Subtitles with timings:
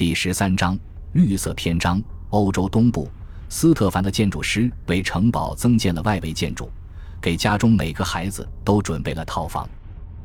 [0.00, 0.78] 第十三章
[1.12, 2.02] 绿色篇章。
[2.30, 3.06] 欧洲东部，
[3.50, 6.70] 斯特凡的建筑师为城堡增建了外围建筑，
[7.20, 9.68] 给家中每个孩子都准备了套房。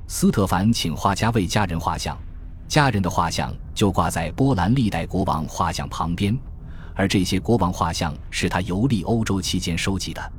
[0.08, 2.18] 斯特凡请画家为家人画像，
[2.70, 6.40] 家人的画像就挂在波兰历代国王画像旁边，
[6.94, 10.32] 而这些国王画像是他游历欧洲期间收集的。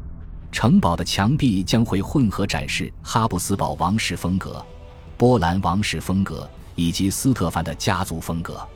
[0.51, 4.65] 城堡的墙壁将会混合展示哈布斯堡王室风格、
[5.19, 8.67] 波兰王室风格以及斯特凡的家族风格。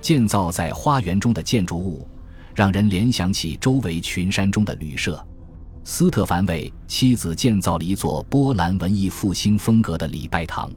[0.00, 2.06] 建造在花园中的建筑物，
[2.54, 5.24] 让人联想起周围群山中的旅社。
[5.84, 10.70] 斯特凡为妻子建造了一座波兰文艺复兴风格的礼拜堂。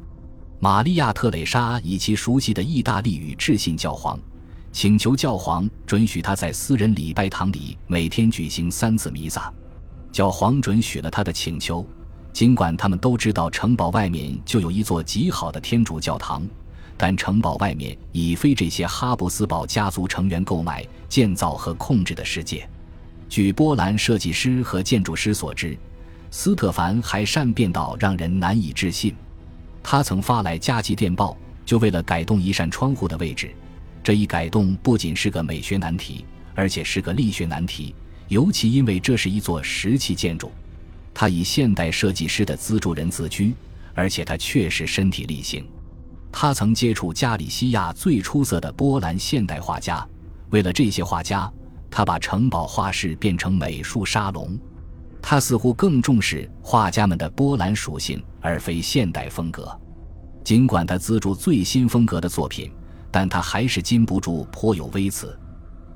[0.59, 4.19] 玛利亚·特蕾莎以其熟悉的意大利语致信教皇，
[4.71, 9.51] 请求教皇准许他在私人礼拜堂里每天举行三次弥撒。
[10.11, 11.85] 教皇准许了他的请求，
[12.31, 16.47] 尽管他们都知道城堡外面就有一座极好的天主教堂。
[17.01, 22.69] 但城堡外面已非这些哈布斯堡家族成员购买、建造和控制的世界。
[23.27, 25.75] 据波兰设计师和建筑师所知，
[26.29, 29.15] 斯特凡还善变到让人难以置信。
[29.81, 31.35] 他曾发来加急电报，
[31.65, 33.51] 就为了改动一扇窗户的位置。
[34.03, 37.95] 这一改动不仅是个美学难题，而且是个力学难题，
[38.27, 40.51] 尤其因为这是一座石砌建筑。
[41.15, 43.55] 他以现代设计师的资助人自居，
[43.95, 45.65] 而且他确实身体力行。
[46.41, 50.03] 他曾接触加里西亚最出色的波兰现代画家，
[50.49, 51.47] 为了这些画家，
[51.87, 54.57] 他把城堡画室变成美术沙龙。
[55.21, 59.79] 他似乎更重视画家们的波兰属性，而非现代风格。
[60.43, 62.71] 尽管他资助最新风格的作品，
[63.11, 65.37] 但他还是禁不住颇有微词。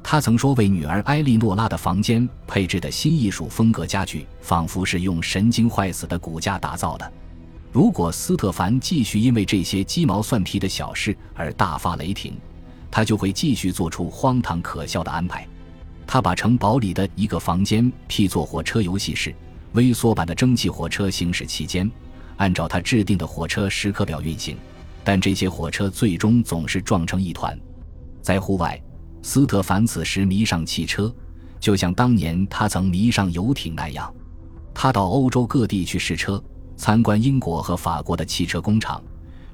[0.03, 7.13] 他曾说，为女儿埃莉诺拉的房间配置的新艺术风格家具，仿佛是用神经坏死的骨架打造的。
[7.76, 12.38] 如果斯特凡继续因为这些鸡毛蒜皮的小事而大发雷霆，
[12.90, 15.45] 他就会继续做出荒唐可笑的安排。
[16.08, 19.36] 他把城堡里的一个房间辟作火车游戏室，
[19.73, 21.91] 微缩版的蒸汽火车行驶期间，
[22.38, 24.56] 按照他制定的火车时刻表运行，
[25.03, 27.59] 但这些火车最终总是撞成一团。
[28.22, 28.81] 在户外，
[29.22, 31.14] 斯特凡此时迷上汽车，
[31.59, 34.09] 就像当年他曾迷上游艇那样。
[34.74, 36.41] 他到欧洲各地去试车。
[36.78, 39.02] 参观英国和法国的汽车工厂，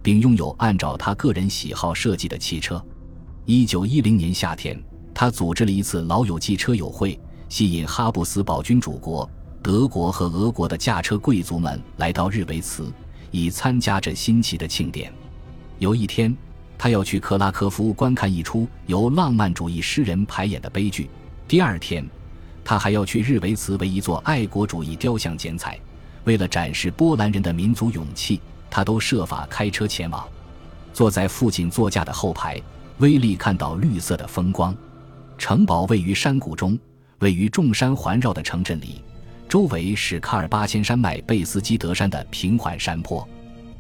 [0.02, 2.84] 并拥有按照他个人喜好设计的汽车。
[3.46, 4.82] 一九一零年夏天，
[5.14, 9.30] 他组织了一次老友记车友会，吸引哈布斯堡君主国、
[9.62, 12.92] 德国和俄国的驾车贵族们来到日维茨，
[13.30, 15.12] 以参加这新奇的庆典。
[15.80, 16.36] 有一天，
[16.78, 21.06] 他要去克拉科夫观看一出由浪漫主义诗人排演的悲剧；
[21.48, 22.08] 第二天，
[22.64, 25.80] 他还要去日维茨为一座爱国主义雕像剪彩。
[26.24, 28.40] 为了展示波兰人的民族勇气，
[28.70, 30.28] 他都设法开车前往。
[30.94, 32.62] 坐在父亲座驾的后排，
[33.00, 34.76] 威利看到绿色的风光。
[35.38, 36.78] 城堡位于山谷中，
[37.20, 39.02] 位于众山环绕的城镇里，
[39.50, 43.28] 周围是卡尔巴阡山脉贝斯基德山的平缓山坡。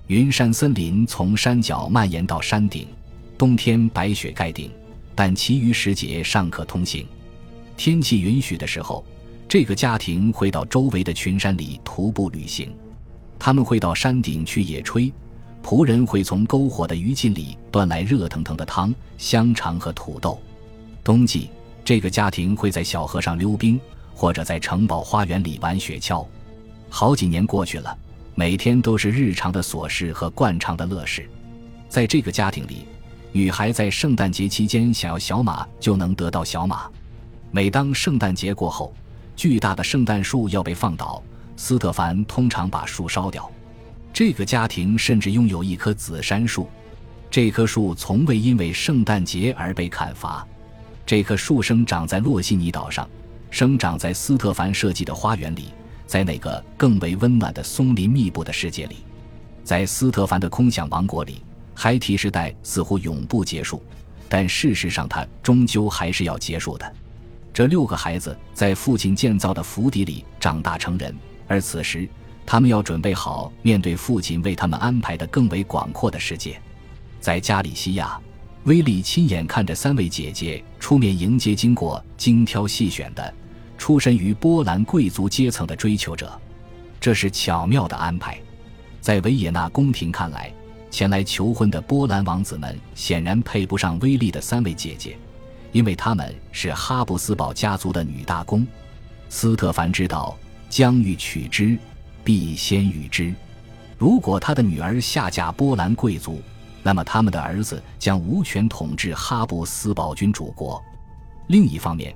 [0.07, 2.87] 云山森林从山脚蔓延到山顶，
[3.37, 4.71] 冬天白雪盖顶，
[5.13, 7.05] 但其余时节尚可通行。
[7.77, 9.05] 天气允许的时候。
[9.51, 12.73] 这个家庭会到周围的群山里徒步旅行，
[13.37, 15.11] 他们会到山顶去野炊，
[15.61, 20.41] 仆人会从篝火的余烬里端来热腾腾的汤、香肠和土豆。
[21.03, 21.49] 冬季，
[21.83, 23.77] 这个家庭会在小河上溜冰，
[24.15, 26.25] 或者在城堡花园里玩雪橇。
[26.87, 27.93] 好几年过去了，
[28.35, 31.29] 每天都是日常的琐事和惯常的乐事。
[31.89, 32.85] 在这个家庭里，
[33.33, 36.89] 女孩在圣诞节期间想要小马就能得到小马。
[37.51, 38.93] 每当圣诞节过后，
[39.35, 41.21] 巨大的圣诞树要被放倒，
[41.55, 43.49] 斯特凡通常把树烧掉。
[44.13, 46.67] 这个家庭甚至拥有一棵紫杉树，
[47.29, 50.45] 这棵树从未因为圣诞节而被砍伐。
[51.05, 53.09] 这棵树生长在洛西尼岛上，
[53.49, 55.69] 生长在斯特凡设计的花园里，
[56.05, 58.97] 在那个更为温暖的松林密布的世界里，
[59.63, 61.41] 在斯特凡的空想王国里，
[61.73, 63.81] 孩提时代似乎永不结束，
[64.29, 66.93] 但事实上它终究还是要结束的。
[67.53, 71.13] 这六个孩子在父亲建造的府邸里长大成人，
[71.47, 72.07] 而此时，
[72.45, 76.59] 他们要准备好面对父亲为他们安排的更为广阔的世界。
[77.19, 78.19] 在加里西亚，
[78.63, 83.33] 威利亲眼看着三位姐姐出面迎接经过精挑细选的、
[83.77, 86.39] 出身于波兰贵族阶层的追求者，
[86.99, 88.39] 这是巧妙的安排。
[89.01, 90.53] 在维也纳宫廷看来，
[90.89, 95.17] 前来求婚的波兰王子们显然配不上威利的三位姐姐。
[95.71, 98.65] 因为他们是哈布斯堡家族的女大公，
[99.29, 100.37] 斯特凡知道
[100.69, 101.77] 将欲取之，
[102.23, 103.33] 必先予之。
[103.97, 106.41] 如果他的女儿下嫁波兰贵族，
[106.83, 110.83] 那么他们的儿子将无权统治哈布斯堡君主国。
[111.47, 112.13] 另一方面，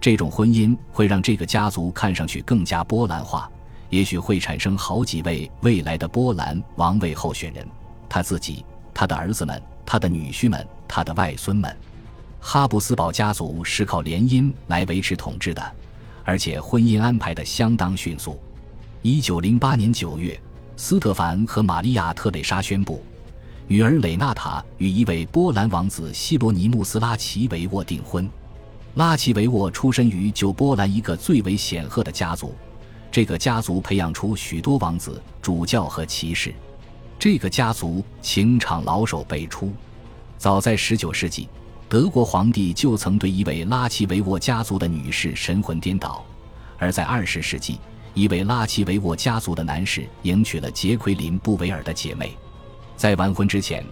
[0.00, 3.50] 这种婚姻会让这个家族看上去更加波兰化，
[3.88, 7.66] 也许会产生好几位未来的波兰王位候选人，
[8.08, 11.74] 他自己、他的儿子们、他的女婿们、他的外孙们。
[12.40, 15.62] 哈布斯堡家族是靠联姻来维持统治的，
[16.24, 18.40] 而且婚姻安排的相当迅速。
[19.02, 20.38] 一九零八年九月，
[20.76, 23.02] 斯特凡和玛利亚·特蕾莎宣布，
[23.66, 28.28] 女儿蕾娜塔与一位波兰王子希罗尼穆斯·拉奇维沃订婚。
[28.94, 32.54] 拉奇维沃出身于旧波兰一个最为显赫的家族，
[33.10, 36.52] 这个家族培养出许多王子、主教和骑士。
[37.18, 39.72] 这个家族情场老手辈出。
[40.36, 41.48] 早在19世纪，
[41.88, 46.22] 德国皇帝就曾对一位拉奇维沃家族的女士神魂颠倒；
[46.76, 47.80] 而在20世纪，
[48.12, 52.36] 一位拉奇维沃家族的男士迎娶了杰奎琳·布维尔的姐妹。
[52.96, 53.84] 在完婚之前。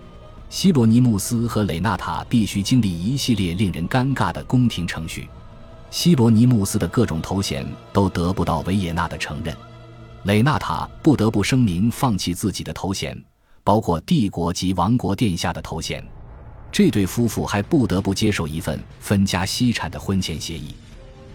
[0.48, 5.28] 希罗尼穆斯和蕾娜塔必须经历一系列令人尴尬的宫廷程序。
[5.90, 9.56] 希罗尼穆斯的各种头衔都得不到维也纳的承认，
[10.22, 13.20] 蕾娜塔不得不声明放弃自己的头衔，
[13.64, 16.00] 包括帝国及王国殿下的头衔。
[16.70, 20.74] 这对夫妇还不得不接受一份分家析产的婚前协议。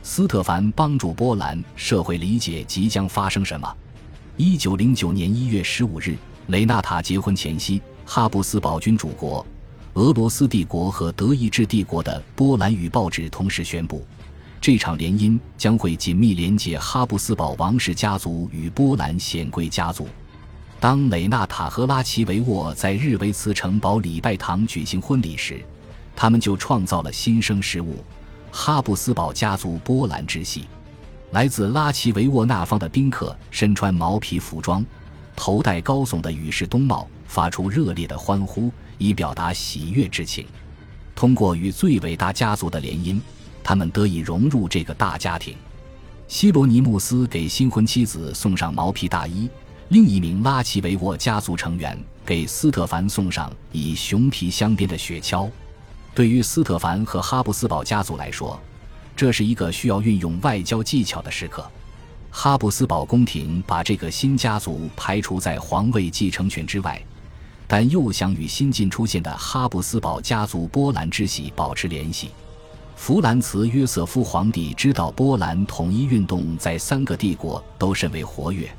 [0.03, 3.77] 斯特凡帮助波兰社会理解即将发生什么。
[4.37, 6.15] 一九零九年一月十五日，
[6.47, 7.81] 雷纳塔结婚前夕。
[8.03, 9.45] 哈布斯堡君主国、
[9.93, 14.05] 俄罗斯帝国和德意志帝国的波兰语报纸同时宣布，
[14.59, 20.07] 这场联姻将会紧密连接哈布斯堡王室家族与波兰显贵家族。
[20.81, 25.63] 当蕾娜塔和拉奇维沃在日维茨城堡礼拜堂举行婚礼时，
[26.15, 28.03] 他们就创造了新生事物——
[28.51, 30.67] 哈布斯堡家族波兰之系。
[31.33, 34.83] 来自拉奇维沃那方的宾客身穿毛皮服装，
[35.35, 37.07] 头戴高耸的羽饰冬帽。
[37.27, 40.45] 发出热烈的欢呼，以表达喜悦之情。
[41.15, 43.21] 通过与最伟大家族的联姻，
[43.63, 45.55] 他们得以融入这个大家庭。
[46.27, 49.47] 希罗尼穆斯给新婚妻子送上毛皮大衣，
[49.91, 55.49] 另一名拉奇维沃家族成员给斯特凡送上以熊皮镶边的雪橇。
[56.15, 58.57] 对于斯特凡和哈布斯堡家族来说，
[59.17, 61.69] 这是一个需要运用外交技巧的时刻。
[62.29, 67.01] 哈布斯堡宫廷把这个新家族排除在皇位继承权之外。
[67.67, 72.29] 但又想与新近出现的哈布斯堡家族波兰支系保持联系。
[72.95, 78.71] 弗兰茨·约瑟夫皇帝知道波兰统一运动在三个帝国都甚为活跃，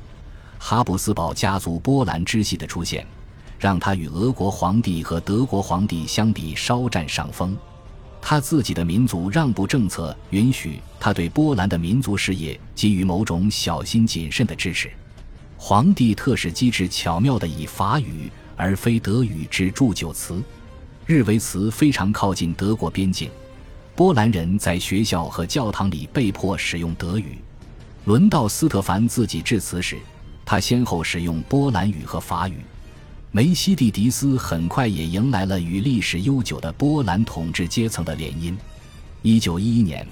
[0.57, 3.05] 哈布斯堡家族波兰支系的出现，
[3.59, 7.57] 让他与俄国皇帝和德国皇帝相比稍占上风。
[8.21, 14.91] 他自己的民族让步政策允许他对波兰的民族事业给予某种小心谨慎的支持。
[15.57, 18.31] 皇帝特使机智巧妙地以法语。
[18.55, 20.39] 而非德语之祝酒词，
[21.07, 23.27] 日维茨非常靠近德国边境，
[23.95, 27.39] 波兰人在学校和教堂里被迫使用德语。
[28.05, 29.97] 轮到斯特凡自己致辞时，
[30.45, 32.57] 他先后使用波兰语和法语。
[33.31, 38.55] 梅西蒂迪斯很快也迎来了与历史悠久的波兰统治阶层的联姻。
[39.23, 40.05] 一九一一年，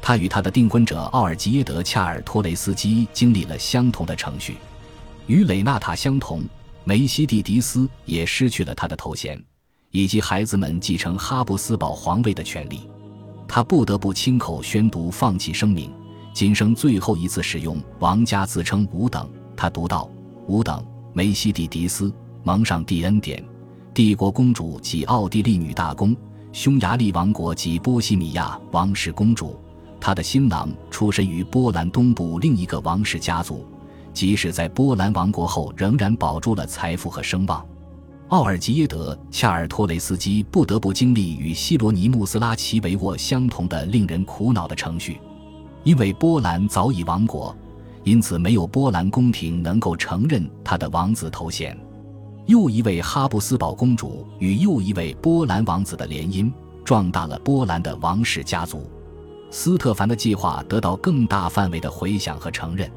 [0.00, 4.56] 他与他的订婚者奥尔吉耶德·恰尔托雷斯基经历了相同的程序，
[5.26, 6.44] 与蕾娜塔相同。
[6.84, 9.42] 梅西蒂迪斯也失去了他的头衔，
[9.90, 12.88] 以及孩子们继承哈布斯堡皇位的权利。
[13.48, 15.92] 他不得不亲口宣读放弃声明，
[16.32, 19.28] 今生最后一次使用王家自称五等。
[19.60, 20.08] 他读道
[20.46, 23.44] ：“五等，梅西蒂迪斯蒙上帝恩典，
[23.92, 26.16] 帝国公主及奥地利女大公，
[26.52, 29.58] 匈牙利王国及波西米亚王室公主。
[29.98, 33.66] 他的新郎出身于波兰东部另一个王室家族。”
[34.14, 37.66] 即使在波兰亡国后，仍然保住了财富和声望。
[38.28, 45.20] 奥尔吉耶德·恰尔托雷斯基不得不经历与希罗尼穆斯拉奇维沃相同的令人苦恼的程序，
[45.82, 47.56] 因为波兰早已亡国，
[48.04, 51.78] 因此没有波兰宫廷能够承认他的王子头衔。
[52.46, 56.50] 又一位哈布斯堡公主与又一位波兰王子的联姻，
[56.84, 58.90] 壮大了波兰的王室家族。
[59.50, 62.90] 斯特凡的计划得到更大范围的回响和承认。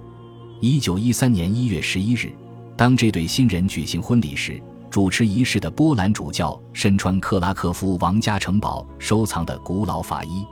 [0.59, 2.31] 一九一三年一月十一日，
[2.77, 10.45] 当这对新人举行婚礼时，主持仪式的波兰主教身穿克拉科夫王家城堡收藏的古老法衣。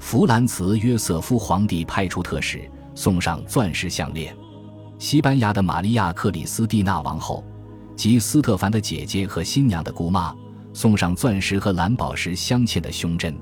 [0.00, 4.34] 弗兰茨·约瑟夫皇帝派出特使送上钻石项链。
[4.98, 7.44] 西班牙的玛利亚·克里斯蒂娜王后
[7.96, 10.34] 及斯特凡的姐姐和新娘的姑妈
[10.72, 13.36] 送上钻石和蓝宝石镶嵌的胸针。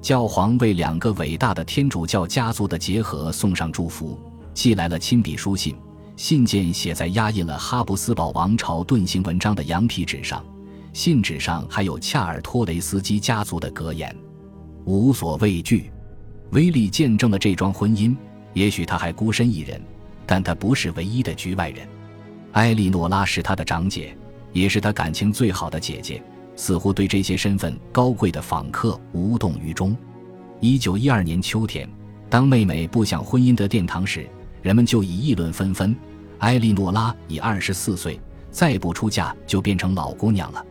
[0.00, 4.20] 教皇为两个伟大的天主教家族的结合送上祝福。
[4.54, 5.74] 寄来了亲笔书信，
[6.14, 10.44] 信件写在压印了哈布斯堡王朝盾形文章的羊皮纸上，
[10.92, 14.14] 信纸上还有恰尔托雷斯基家族的格言
[14.84, 15.90] ：“无所畏惧。”
[16.52, 18.14] 威力见证了这桩婚姻。
[18.54, 19.80] 也许他还孤身一人，
[20.26, 21.86] 但他不是唯一的局外人。
[22.52, 24.16] 埃莉诺拉是他的长姐，
[24.52, 26.22] 也是他感情最好的姐姐，
[26.54, 29.96] 似乎对这些身份高贵的访客无动于衷。
[30.60, 31.88] 一九一二年秋天，
[32.28, 34.28] 当妹妹步向婚姻的殿堂时，
[34.60, 35.96] 人们就已议论纷纷。
[36.38, 40.64] 埃莉诺拉已二十四岁，再不出嫁就变成老姑娘了。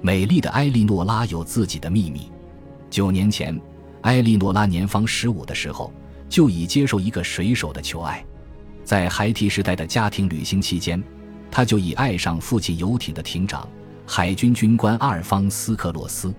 [0.00, 2.30] 美丽的埃莉诺拉有自己的秘密。
[2.90, 3.58] 九年前，
[4.02, 5.92] 埃莉诺拉年方十五的时候，
[6.30, 8.24] 就已接受一个水手的求爱。
[8.84, 11.02] 在孩提时代的家庭旅行期间，
[11.50, 13.68] 他就已爱上父亲游艇的艇长、
[14.06, 16.32] 海军军官阿尔方斯·克洛斯。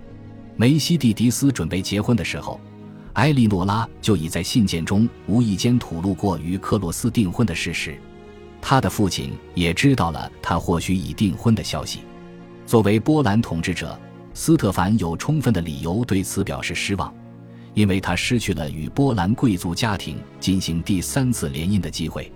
[0.55, 2.59] 梅西蒂迪斯准备结婚的时候，
[3.13, 7.99] 埃莉诺拉就已在信件中无意间吐露过与克洛斯订婚的事实。
[8.61, 11.99] 他的父亲也知道了他或许已订婚的消息。
[12.65, 13.99] 作为波兰统治者，
[14.33, 17.13] 斯特凡有充分的理由对此表示失望，
[17.73, 22.31] 因为他失去了与波兰贵族家庭进行第三次联姻的机会。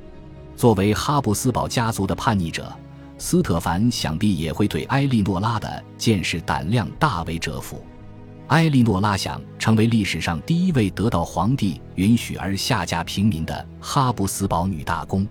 [0.56, 2.74] 作为哈布斯堡家族的叛逆者，
[3.18, 7.84] 斯特凡想必也会对埃莉诺拉的见识胆量大为折服。
[8.48, 15.27] 埃莉诺拉想成为历史上第一位得到皇帝允许而下嫁平民的哈布斯堡女大公。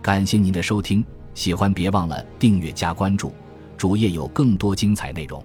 [0.00, 3.32] 感谢您的收听，喜欢别忘了订阅加关注，
[3.76, 5.44] 主页有更多精彩内容。